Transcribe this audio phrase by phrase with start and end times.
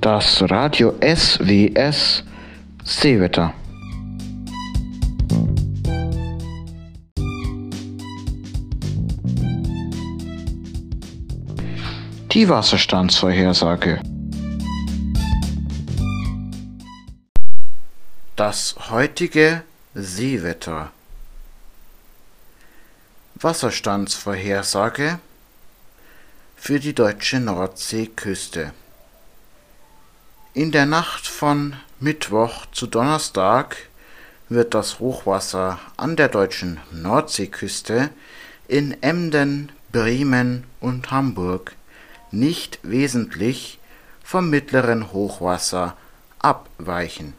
[0.00, 2.24] Das Radio SWS
[2.82, 3.52] Seewetter.
[12.32, 14.00] Die Wasserstandsvorhersage.
[18.36, 20.92] Das heutige Seewetter.
[23.34, 25.18] Wasserstandsvorhersage
[26.56, 28.72] für die deutsche Nordseeküste.
[30.52, 33.76] In der Nacht von Mittwoch zu Donnerstag
[34.48, 38.10] wird das Hochwasser an der deutschen Nordseeküste
[38.66, 41.76] in Emden, Bremen und Hamburg
[42.32, 43.78] nicht wesentlich
[44.24, 45.96] vom mittleren Hochwasser
[46.40, 47.34] abweichen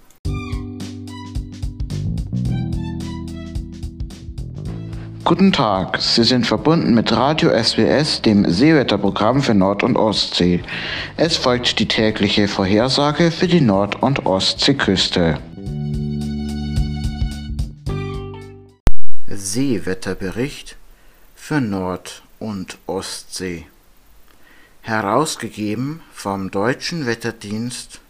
[5.31, 10.61] Guten Tag, Sie sind verbunden mit Radio SWS, dem Seewetterprogramm für Nord- und Ostsee.
[11.15, 15.39] Es folgt die tägliche Vorhersage für die Nord- und Ostseeküste.
[19.29, 20.75] Seewetterbericht
[21.33, 23.67] für Nord- und Ostsee.
[24.81, 28.01] Herausgegeben vom Deutschen Wetterdienst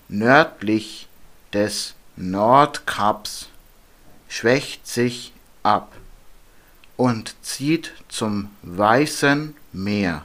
[0.07, 1.07] nördlich
[1.51, 3.49] des Nordkaps
[4.29, 5.33] schwächt sich
[5.63, 5.91] ab
[6.95, 10.23] und zieht zum Weißen Meer.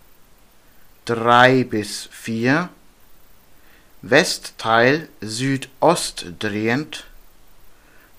[1.04, 2.70] 3 bis 4
[4.10, 7.04] Westteil Südost drehend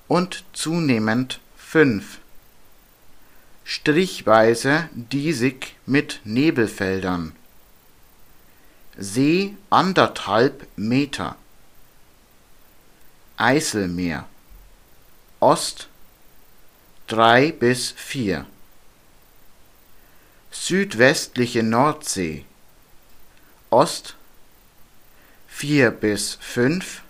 [0.08, 2.20] und zunehmend 5.
[3.64, 7.36] Strichweise diesig mit Nebelfeldern.
[9.00, 11.38] See anderthalb Meter.
[13.38, 14.28] Eiselmeer.
[15.40, 15.88] Ost
[17.08, 18.46] 3 bis 4.
[20.52, 22.46] Südwestliche Nordsee.
[23.72, 24.19] Ost
[25.50, 27.02] 4 bis 5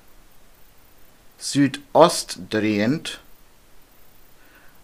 [1.38, 3.21] Südost drehend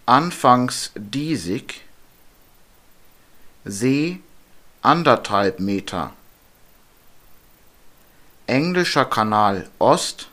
[0.05, 1.81] anfangs diesig
[3.65, 4.19] See
[4.81, 6.13] anderthalb Meter
[8.47, 10.29] Englischer Kanal Ost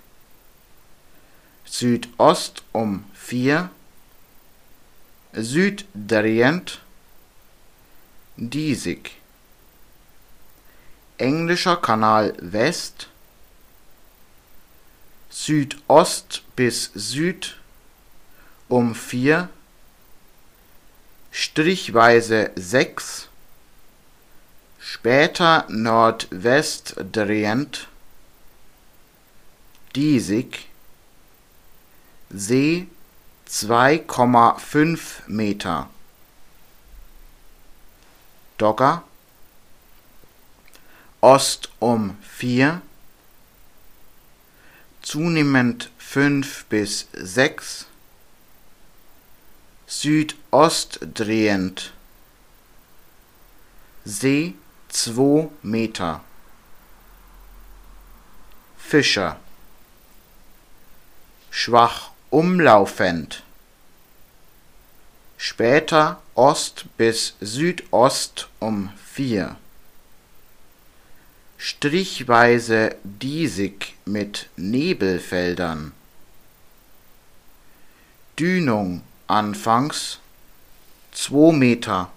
[1.74, 3.70] Südost um 4,
[5.32, 6.82] süddrehend,
[8.36, 9.12] diesig.
[11.16, 13.08] Englischer Kanal West,
[15.32, 17.56] Südost bis Süd
[18.68, 19.48] um 4,
[21.30, 23.28] strichweise 6,
[24.78, 27.88] später Nordwest drehend,
[29.96, 30.68] diesig,
[32.34, 32.86] See
[33.48, 35.90] 2,5 Meter.
[38.56, 39.04] Dogger
[41.20, 42.80] Ost um 4,
[45.02, 47.86] zunehmend 5 bis 6,
[49.86, 51.92] Südost drehend,
[54.04, 54.54] See
[54.88, 56.24] 2 Meter.
[58.76, 59.38] Fischer.
[61.50, 63.42] Schwach umlaufend,
[65.36, 69.56] später Ost bis Südost um 4,
[71.64, 75.92] strichweise diesig mit Nebelfeldern,
[78.36, 80.18] Dünung anfangs
[81.12, 82.10] 2 Meter,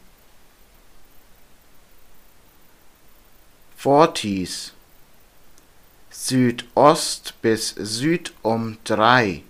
[3.78, 4.72] Forties
[6.10, 9.44] Südost bis Süd um 3,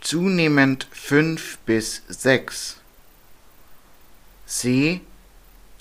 [0.00, 2.76] zunehmend 5 bis 6,
[4.46, 5.00] See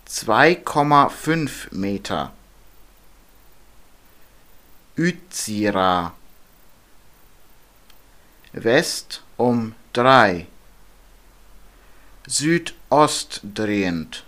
[0.09, 2.33] 2,5 Meter,
[4.97, 6.13] Üzira
[8.53, 10.47] West um 3,
[12.25, 14.23] Südost drehend,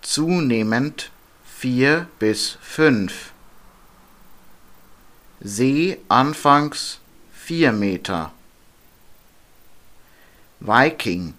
[0.00, 1.10] zunehmend
[1.44, 3.32] 4 bis 5,
[5.42, 7.00] See anfangs
[7.32, 8.30] 4 Meter,
[10.60, 11.34] Viking.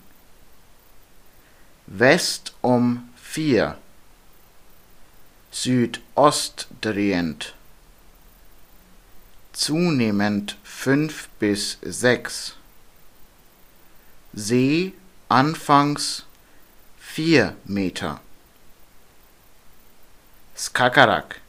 [1.88, 3.78] West um 4,
[5.56, 7.54] Südost drehend,
[9.54, 12.56] zunehmend 5 bis 6,
[14.34, 14.94] See
[15.30, 16.24] anfangs
[16.98, 18.20] 4 Meter.
[20.58, 21.40] Skagerrak.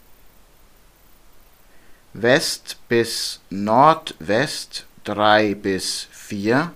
[2.13, 6.75] West bis Nordwest 3 bis 4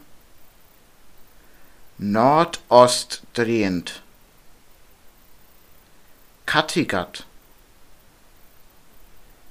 [1.99, 4.03] Nordost drehend
[6.49, 7.27] Kattegat.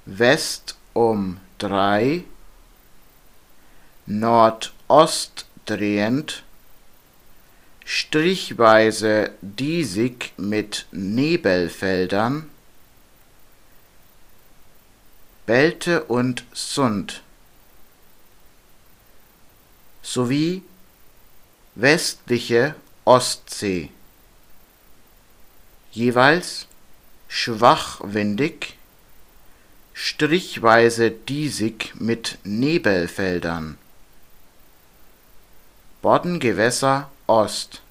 [0.08, 2.24] West um 3
[4.08, 6.42] Nordost drehend
[7.86, 12.50] strichweise diesig mit Nebelfeldern.
[15.46, 17.22] Belte und Sund.
[20.02, 20.64] Sowie
[21.76, 22.74] westliche
[23.06, 23.92] Ostsee,
[25.92, 26.67] jeweils
[27.40, 28.74] schwachwindig,
[29.94, 33.78] strichweise diesig mit Nebelfeldern.
[36.02, 37.84] Boddengewässer Ost.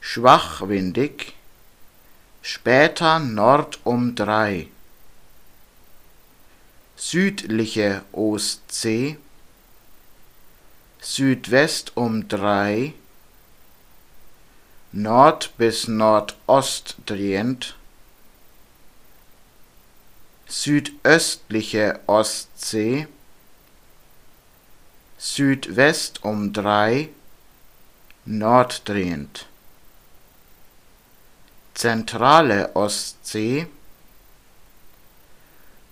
[0.00, 1.34] Schwachwindig,
[2.40, 4.68] später Nord um drei.
[6.94, 9.16] Südliche Ostsee,
[11.00, 12.94] Südwest um 3,
[14.92, 17.74] Nord bis Nordost drehend,
[20.48, 23.06] südöstliche Ostsee,
[25.18, 27.10] Südwest um 3,
[28.24, 29.46] norddrehend,
[31.74, 33.66] zentrale Ostsee,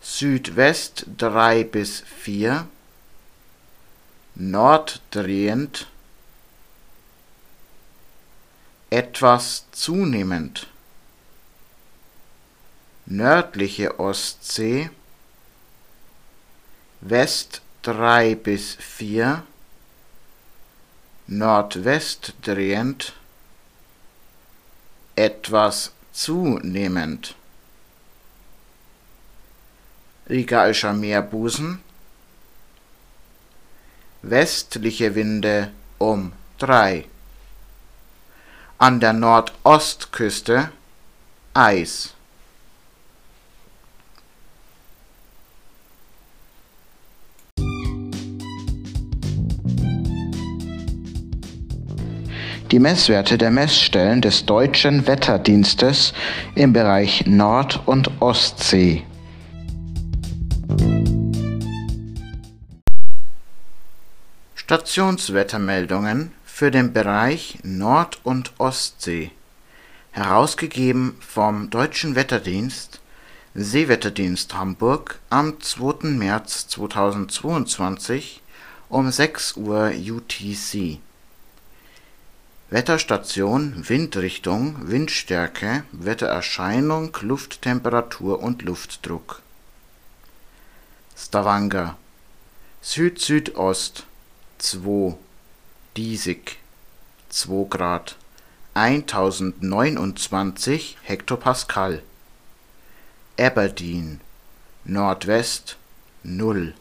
[0.01, 2.67] Südwest 3 bis 4,
[4.37, 5.87] norddrehend,
[8.89, 10.69] etwas zunehmend,
[13.07, 14.91] nördliche Ostsee,
[17.01, 19.45] West 3 bis 4,
[21.29, 23.15] Nordwest drehend,
[25.15, 27.37] etwas zunehmend.
[30.29, 31.81] Rigaischer Meerbusen,
[34.23, 37.05] westliche Winde um 3.
[38.79, 40.71] An der Nordostküste
[41.55, 42.16] Eis.
[52.73, 56.13] Die Messwerte der Messstellen des Deutschen Wetterdienstes
[56.57, 59.05] im Bereich Nord- und Ostsee.
[64.57, 69.31] Stationswettermeldungen für den Bereich Nord und Ostsee,
[70.11, 73.01] herausgegeben vom Deutschen Wetterdienst,
[73.55, 76.09] Seewetterdienst Hamburg am 2.
[76.09, 78.43] März 2022
[78.89, 80.99] um 6 Uhr UTC.
[82.69, 89.41] Wetterstation Windrichtung Windstärke Wettererscheinung Lufttemperatur und Luftdruck.
[91.17, 91.97] Stavanger.
[92.83, 94.03] Süd-Südost
[94.59, 95.15] 2
[95.97, 96.59] Diesig.
[97.29, 98.17] 2 Grad.
[98.75, 102.03] 1029 Hektopascal.
[103.39, 104.21] Aberdeen.
[104.85, 105.77] Nordwest.
[106.25, 106.75] 0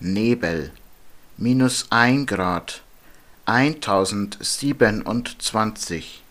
[0.00, 0.72] Nebel.
[1.36, 2.82] Minus 1 Grad
[3.46, 6.22] 1027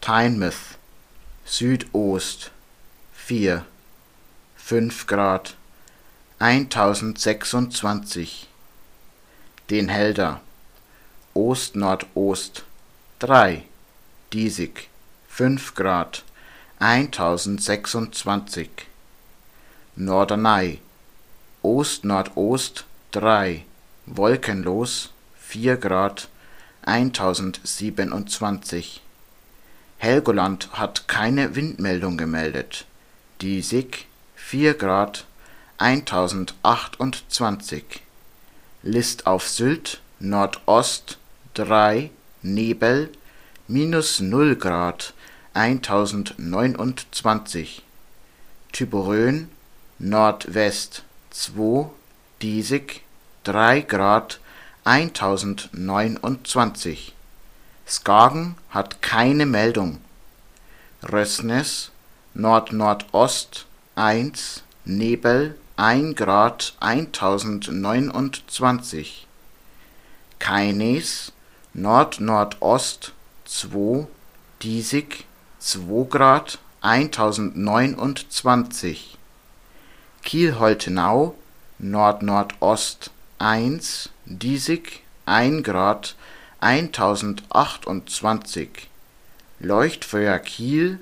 [0.00, 0.76] Tynemouth
[1.44, 2.50] Südost
[3.12, 3.64] 4
[4.56, 5.54] 5 Grad
[6.40, 8.48] 1026
[9.70, 10.40] Den Helder
[11.34, 12.64] Ost-Nordost
[13.20, 13.62] 3
[14.32, 14.88] Diesig
[15.28, 16.24] 5 Grad
[16.80, 18.88] 1026
[19.94, 20.80] Norderney
[21.62, 23.64] Ost-Nordost 3
[24.06, 25.11] Wolkenlos
[25.52, 26.28] 4 Grad
[26.86, 29.02] 1027
[29.98, 32.86] Helgoland hat keine Windmeldung gemeldet.
[33.42, 35.26] Diesig 4 Grad
[35.76, 37.84] 1028
[38.82, 41.18] List auf Sylt Nordost
[41.52, 43.10] 3 Nebel
[43.68, 45.12] minus 0 Grad
[45.52, 47.82] 1029
[48.72, 49.50] Thyborön
[49.98, 51.90] Nordwest 2
[52.40, 53.02] Diesig
[53.44, 54.40] 3 Grad
[54.84, 57.14] 1029
[57.86, 60.00] Skagen hat keine Meldung.
[61.04, 61.92] Rössnes
[62.34, 69.28] Nordnordost 1 Nebel 1 Grad 1029
[70.40, 71.30] Keines
[71.74, 73.12] Nordnordost
[73.44, 74.08] 2
[74.62, 75.26] Diesig
[75.60, 79.16] 2 Grad 1029
[80.24, 81.36] Kiel-Holtenau
[81.78, 83.12] Nordnordost
[83.42, 86.14] 1 Diesig 1 Grad
[86.60, 88.88] 1028
[89.58, 91.00] Leuchtfeuer Kiel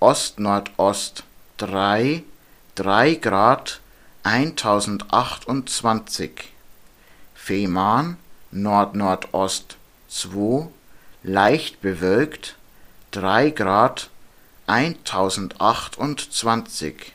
[0.00, 1.24] Ost-Nordost
[1.58, 2.22] 3
[2.76, 3.80] 3 Grad
[4.22, 6.30] 1028
[7.34, 8.16] Fehmarn
[8.52, 9.76] Nord-Nordost
[10.08, 10.68] 2
[11.22, 12.56] leicht bewölkt
[13.10, 14.08] 3 Grad
[14.66, 17.12] 1028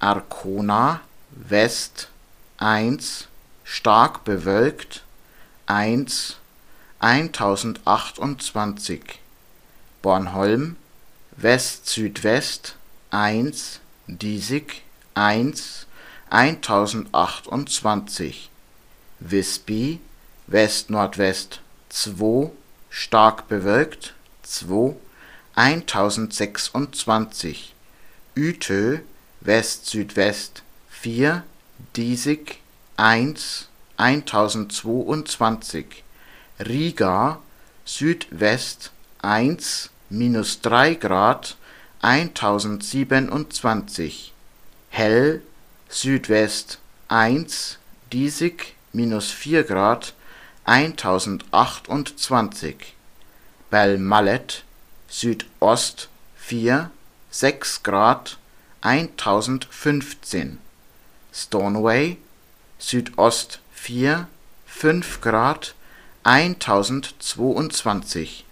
[0.00, 1.00] Arkona
[1.30, 2.10] West
[2.58, 3.28] 1
[3.68, 5.02] stark bewölkt
[5.66, 6.36] 1
[7.00, 9.18] 1028
[10.02, 10.76] Bornholm
[11.32, 12.76] West-Südwest
[13.10, 15.88] 1 Diesig 1
[16.30, 18.50] 1028
[19.18, 19.98] Visby
[20.46, 22.52] West-Nordwest 2
[22.88, 24.94] stark bewölkt 2
[25.56, 27.74] 1026
[28.36, 28.98] Utö
[29.40, 31.42] West-Südwest 4
[31.96, 32.60] Diesig
[32.96, 36.02] 1 1022
[36.58, 37.40] Riga
[37.84, 38.90] Südwest
[39.22, 41.56] 1 minus 3 Grad
[42.00, 44.32] 1027
[44.88, 45.42] Hell
[45.90, 47.76] Südwest 1
[48.12, 50.14] Diesig minus 4 Grad
[50.64, 52.94] 1028
[53.70, 54.64] Belmallet
[55.08, 56.90] Südost 4
[57.30, 58.38] 6 Grad
[58.80, 60.58] 1015
[61.32, 62.16] Stornoway
[62.88, 64.28] Südost 4
[64.66, 65.74] 5 Grad
[66.22, 68.44] 1022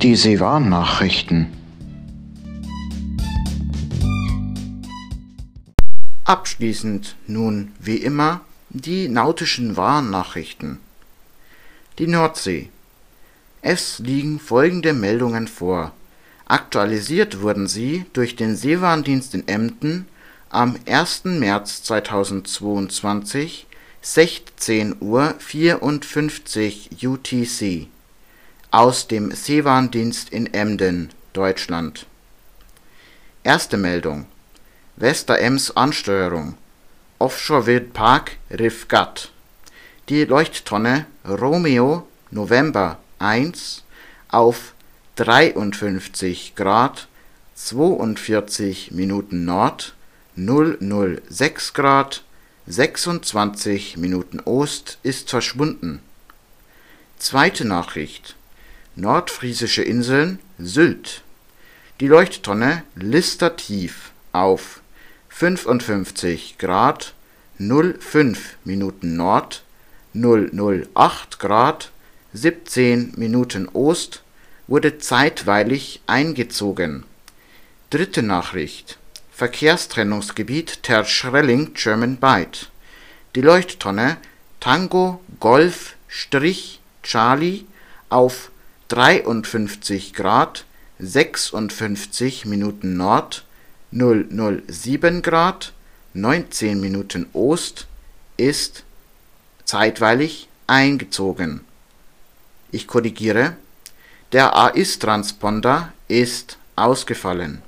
[0.00, 1.52] Die Seewarnnachrichten
[6.24, 10.78] Abschließend nun wie immer die nautischen Warnnachrichten.
[11.98, 12.70] Die Nordsee.
[13.60, 15.92] Es liegen folgende Meldungen vor.
[16.52, 20.06] Aktualisiert wurden sie durch den Seewarndienst in Emden
[20.50, 21.24] am 1.
[21.24, 23.66] März 2022
[24.02, 27.86] 16 Uhr 54 UTC
[28.70, 32.04] aus dem Seewarndienst in Emden, Deutschland.
[33.44, 34.26] Erste Meldung
[34.96, 36.58] Wester-Ems Ansteuerung
[37.18, 39.32] Offshore-Wildpark Riff Gat
[40.10, 43.84] Die Leuchttonne Romeo November 1
[44.28, 44.74] auf
[45.16, 47.06] 53 Grad
[47.54, 49.94] 42 Minuten Nord
[50.36, 52.24] 006 Grad
[52.66, 56.00] 26 Minuten Ost ist verschwunden.
[57.18, 58.36] Zweite Nachricht
[58.96, 61.20] Nordfriesische Inseln Sylt
[62.00, 64.80] Die Leuchttonne Lister tief auf
[65.28, 67.12] 55 Grad
[67.58, 69.62] 05 Minuten Nord
[70.14, 71.90] 008 Grad
[72.32, 74.22] 17 Minuten Ost
[74.66, 77.04] wurde zeitweilig eingezogen.
[77.90, 78.98] Dritte Nachricht
[79.32, 82.70] Verkehrstrennungsgebiet Terschelling German Bight
[83.34, 84.18] Die Leuchttonne
[84.60, 87.64] Tango Golf Strich Charlie
[88.08, 88.50] auf
[88.88, 90.64] 53 Grad
[90.98, 93.44] 56 Minuten Nord
[93.90, 95.72] 007 Grad
[96.14, 97.86] 19 Minuten Ost
[98.36, 98.84] ist
[99.64, 101.62] zeitweilig eingezogen.
[102.70, 103.56] Ich korrigiere,
[104.32, 107.60] der AIS-Transponder ist ausgefallen.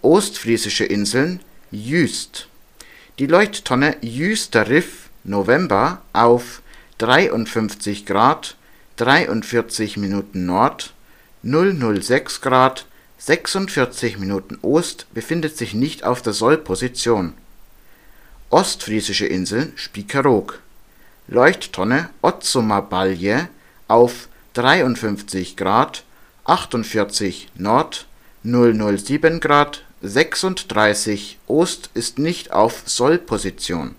[0.00, 2.48] Ostfriesische Inseln Jüst
[3.18, 6.62] Die Leuchttonne Jüster Riff November auf
[6.98, 8.56] 53 Grad
[8.96, 10.94] 43 Minuten Nord
[11.42, 12.86] 006 Grad
[13.18, 17.34] 46 Minuten Ost befindet sich nicht auf der Sollposition.
[18.48, 20.60] Ostfriesische Inseln Spiekeroog
[21.26, 23.48] Leuchttonne Otzumer Balje
[23.88, 26.04] auf 53 Grad
[26.44, 28.06] 48 Nord
[28.42, 33.96] 007 Grad 36 Ost ist nicht auf Sollposition.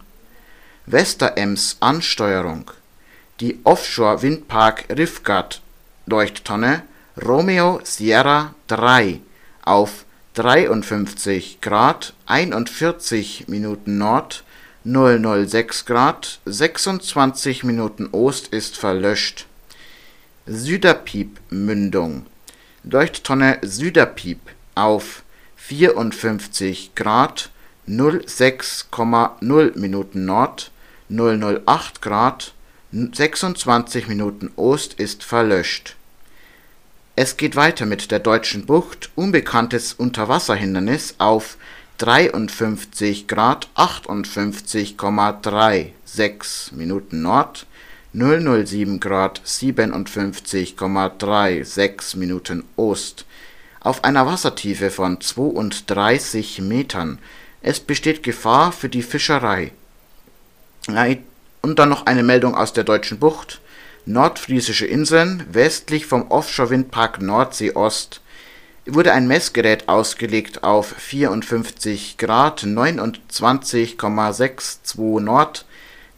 [0.86, 2.72] Westerems Ansteuerung
[3.40, 5.62] die Offshore-Windpark Riffgard
[6.06, 6.84] Leuchttonne
[7.22, 9.22] Romeo Sierra 3
[9.64, 14.44] auf 53 Grad 41 Minuten Nord
[14.84, 19.46] 006 Grad 26 Minuten Ost ist verlöscht.
[20.50, 22.26] Süderpiep-Mündung.
[22.84, 24.40] Leuchttonne Süderpiep
[24.74, 25.22] auf
[25.58, 27.52] 54 Grad
[27.88, 30.72] 06,0 Minuten Nord
[31.10, 32.54] 008 Grad
[32.92, 35.96] 26 Minuten Ost ist verlöscht.
[37.16, 41.58] Es geht weiter mit der Deutschen Bucht, unbekanntes Unterwasserhindernis auf
[42.00, 47.68] 53 Grad 58,36 Minuten Nord,
[48.14, 53.26] 007 Grad 57,36 Minuten Ost,
[53.82, 57.20] auf einer Wassertiefe von 32 Metern.
[57.62, 59.72] Es besteht Gefahr für die Fischerei.
[61.62, 63.62] Und dann noch eine Meldung aus der Deutschen Bucht.
[64.06, 68.22] Nordfriesische Inseln westlich vom Offshore-Windpark Nordsee Ost
[68.86, 75.66] wurde ein Messgerät ausgelegt auf 54 Grad 29,62 Nord,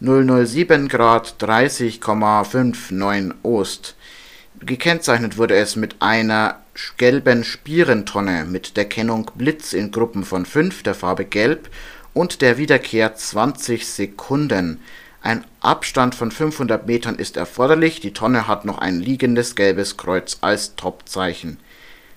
[0.02, 3.96] 007 Grad 30,59 Ost.
[4.60, 6.56] Gekennzeichnet wurde es mit einer
[6.98, 11.70] gelben Spierentonne mit der Kennung Blitz in Gruppen von 5 der Farbe Gelb
[12.14, 14.80] und der Wiederkehr 20 Sekunden
[15.22, 20.40] ein Abstand von 500 Metern ist erforderlich, die Tonne hat noch ein liegendes gelbes Kreuz
[20.42, 21.60] als Topzeichen.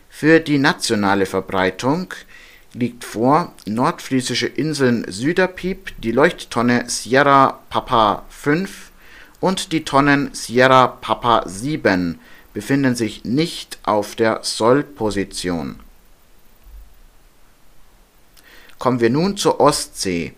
[0.09, 2.15] Für die nationale Verbreitung
[2.75, 8.91] liegt vor Nordfriesische Inseln Süderpiep, die Leuchttonne Sierra Papa 5
[9.41, 12.21] und die Tonnen Sierra Papa 7
[12.53, 15.81] befinden sich nicht auf der Sollposition.
[18.79, 20.35] Kommen wir nun zur Ostsee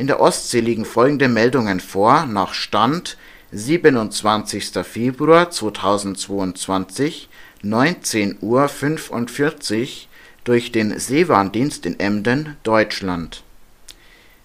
[0.00, 3.18] in der Ostsee liegen folgende Meldungen vor nach Stand
[3.52, 4.82] 27.
[4.82, 7.28] Februar 2022
[7.62, 8.68] 19:45 Uhr
[10.44, 13.42] durch den Seewarndienst in Emden (Deutschland).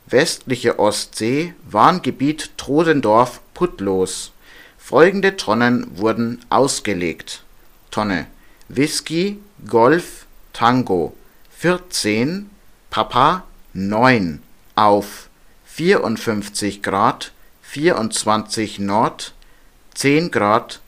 [0.07, 4.31] Westliche Ostsee Warngebiet Trodendorf-Putlos
[4.77, 7.43] Folgende Tonnen wurden ausgelegt:
[7.91, 8.27] Tonne
[8.67, 11.15] Whisky Golf Tango
[11.57, 12.49] 14
[12.89, 14.41] Papa 9
[14.75, 15.29] auf
[15.65, 17.31] 54 Grad
[17.61, 19.33] 24 Nord,
[19.95, 20.79] 10 Grad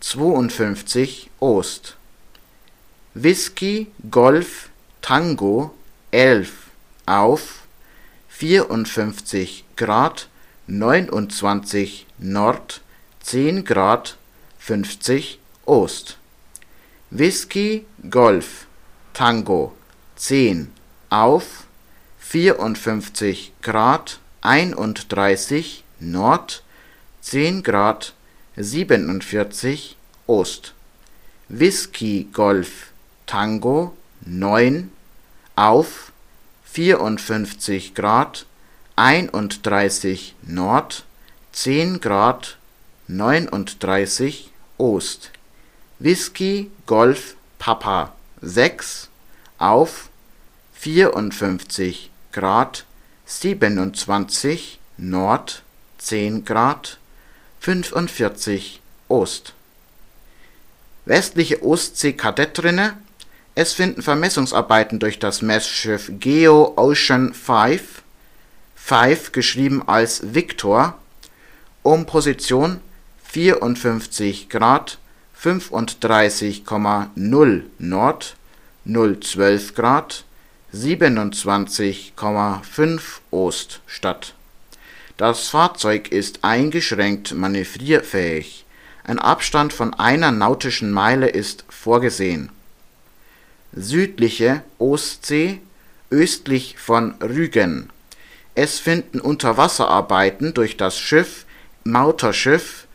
[0.00, 1.96] 52 Ost.
[3.16, 5.72] Whisky Golf Tango
[6.10, 6.50] 11
[7.06, 7.62] auf
[8.26, 10.28] 54 Grad
[10.66, 12.80] 29 Nord,
[13.20, 14.16] 10 Grad
[14.58, 16.18] 50 Ost.
[17.10, 18.66] Whisky Golf
[19.12, 19.76] Tango
[20.16, 20.72] 10
[21.08, 21.68] auf
[22.18, 26.64] 54 Grad 31 Nord,
[27.20, 28.12] 10 Grad
[28.56, 29.96] 47
[30.26, 30.74] Ost.
[31.48, 32.90] Whisky Golf
[33.26, 34.90] Tango 9
[35.56, 36.12] auf
[36.64, 38.46] 54 Grad
[38.96, 41.04] 31 Nord,
[41.52, 42.58] 10 Grad
[43.08, 45.30] 39 Ost.
[45.98, 49.08] Whisky Golf Papa 6
[49.58, 50.10] auf
[50.74, 52.84] 54 Grad
[53.26, 55.62] 27 Nord
[55.98, 56.98] 10 Grad
[57.60, 59.54] 45 Ost.
[61.06, 62.96] Westliche Ostsee Kadetrinne
[63.56, 68.02] Es finden Vermessungsarbeiten durch das Messschiff Geo Ocean 5,
[68.74, 70.98] 5 geschrieben als Victor,
[71.84, 72.80] um Position
[73.22, 74.98] 54 Grad
[75.40, 78.34] 35,0 Nord,
[78.86, 80.24] 012 Grad
[80.74, 84.34] 27,5 Ost statt.
[85.16, 88.64] Das Fahrzeug ist eingeschränkt manövrierfähig,
[89.04, 92.50] ein Abstand von einer nautischen Meile ist vorgesehen
[93.74, 95.60] südliche Ostsee
[96.10, 97.88] östlich von Rügen.
[98.54, 101.46] Es finden Unterwasserarbeiten durch das Schiff
[101.84, 102.86] Mauterschiff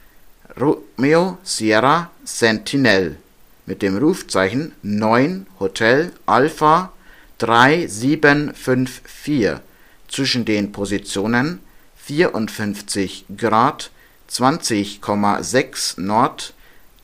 [0.59, 3.17] Romeo Sierra Sentinel
[3.65, 6.93] mit dem Rufzeichen 9 Hotel Alpha
[7.39, 9.59] 3754
[10.07, 11.59] zwischen den Positionen
[11.97, 13.91] 54 Grad
[14.29, 16.53] 20,6 Nord,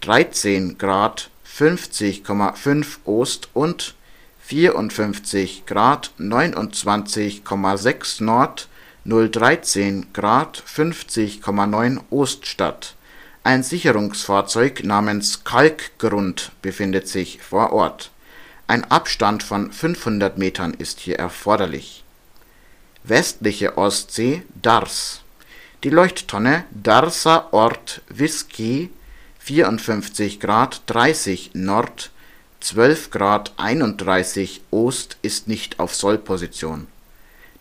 [0.02, 3.96] 13 Grad 50,5 Ost und
[4.42, 8.68] 54 Grad 29,6 Nord,
[9.06, 12.96] 013 Grad 50,9 Ost statt.
[13.44, 18.12] Ein Sicherungsfahrzeug namens Kalkgrund befindet sich vor Ort.
[18.68, 22.04] Ein Abstand von 500 Metern ist hier erforderlich.
[23.04, 25.22] Westliche Ostsee Dars.
[25.84, 28.90] Die Leuchttonne Darser Ort Whisky
[29.46, 32.10] 54 Grad 30 Nord,
[32.62, 36.88] 12 Grad 31 Ost ist nicht auf Sollposition.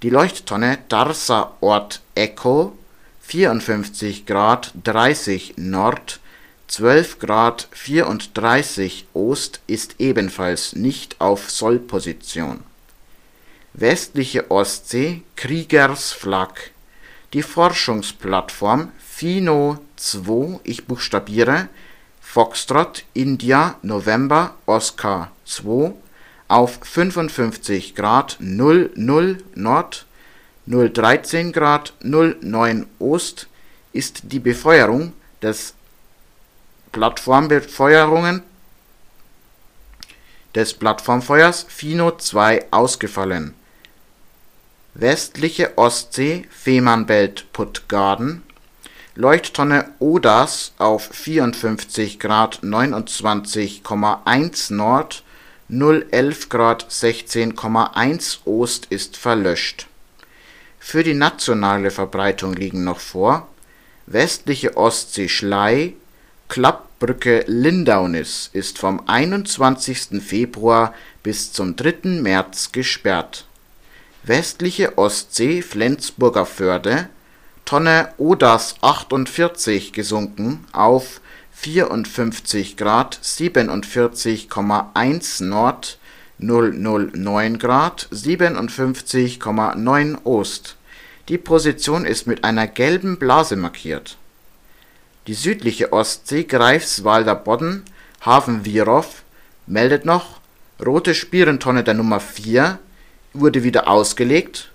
[0.03, 2.73] Die Leuchttonne Darsa Ort Echo
[3.21, 6.21] 54 Grad 30 Nord,
[6.69, 12.61] 12 Grad 34 Ost ist ebenfalls nicht auf Sollposition.
[13.75, 16.71] Westliche Ostsee Kriegersflak
[17.35, 21.69] Die Forschungsplattform Fino 2, ich buchstabiere,
[22.21, 25.93] Foxtrot India November Oscar 2
[26.49, 30.07] auf 55 Grad 00 Nord,
[30.67, 33.49] 013 Grad 09 Ost
[33.93, 35.73] ist die Befeuerung des
[36.93, 38.43] Plattformbefeuerungen
[40.55, 43.55] des Plattformfeuers Fino 2 ausgefallen.
[44.93, 48.43] Westliche Ostsee Fehmarnbelt Puttgarden
[49.17, 55.23] Leuchttonne Odas auf 54 Grad 29,1 Nord,
[55.69, 59.87] 011 Grad 16,1 Ost ist verlöscht.
[60.81, 63.47] Für die nationale Verbreitung liegen noch vor
[64.07, 65.93] westliche Ostsee Schlei,
[66.49, 70.23] Klappbrücke Lindaunis ist vom 21.
[70.23, 72.21] Februar bis zum 3.
[72.21, 73.47] März gesperrt.
[74.25, 77.09] Westliche Ostsee Flensburger Förde
[77.65, 81.23] Tonne Odas 48 gesunken auf
[81.53, 85.99] 54 Grad 47,1 Nord,
[86.39, 90.77] 009 Grad 57,9 Ost.
[91.29, 94.19] Die Position ist mit einer gelben Blase markiert.
[95.27, 97.85] Die südliche Ostsee Greifswalder Bodden
[98.21, 99.23] Hafen Wirow
[99.67, 100.41] meldet noch,
[100.85, 102.79] rote Spierentonne der Nummer 4
[103.33, 104.71] wurde wieder ausgelegt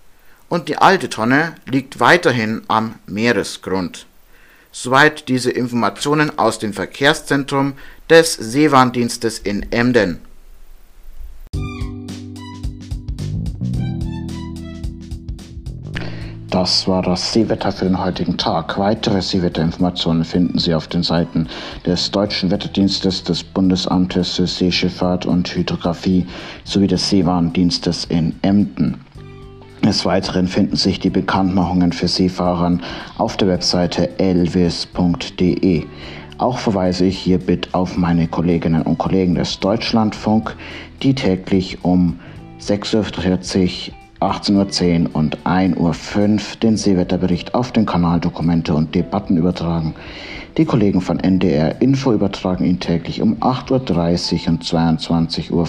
[0.49, 4.05] und die alte Tonne liegt weiterhin am Meeresgrund.
[4.71, 7.73] Soweit diese Informationen aus dem Verkehrszentrum
[8.09, 10.19] des Seewarndienstes in Emden.
[16.49, 18.79] Das war das Seewetter für den heutigen Tag.
[18.79, 21.47] Weitere Seewetterinformationen finden Sie auf den Seiten
[21.85, 26.25] des Deutschen Wetterdienstes, des Bundesamtes für Seeschifffahrt und Hydrographie
[26.63, 28.99] sowie des Seewarndienstes in Emden.
[29.83, 32.81] Des Weiteren finden sich die Bekanntmachungen für Seefahrern
[33.17, 35.85] auf der Webseite elvis.de.
[36.37, 40.55] Auch verweise ich hiermit auf meine Kolleginnen und Kollegen des Deutschlandfunk,
[41.01, 42.19] die täglich um
[42.61, 49.37] 6.40 Uhr 18.10 Uhr und 1.05 Uhr den Seewetterbericht auf den Kanal Dokumente und Debatten
[49.37, 49.95] übertragen.
[50.57, 55.67] Die Kollegen von NDR Info übertragen ihn täglich um 8.30 Uhr und 22.05 Uhr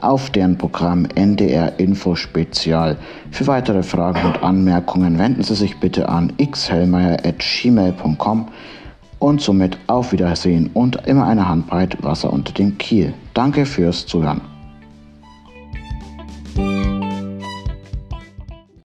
[0.00, 2.96] auf deren Programm NDR Info Spezial.
[3.30, 8.48] Für weitere Fragen und Anmerkungen wenden Sie sich bitte an xhelmeier.gmail.com
[9.18, 13.14] und somit auf Wiedersehen und immer eine Handbreit Wasser unter dem Kiel.
[13.34, 14.55] Danke fürs Zuhören.